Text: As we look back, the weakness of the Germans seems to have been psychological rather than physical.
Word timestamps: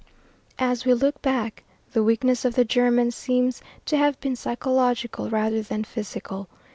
As 0.57 0.83
we 0.83 0.95
look 0.95 1.21
back, 1.21 1.63
the 1.93 2.01
weakness 2.01 2.43
of 2.43 2.55
the 2.55 2.65
Germans 2.65 3.15
seems 3.15 3.61
to 3.85 3.97
have 3.97 4.19
been 4.19 4.35
psychological 4.35 5.29
rather 5.29 5.61
than 5.61 5.83
physical. 5.83 6.49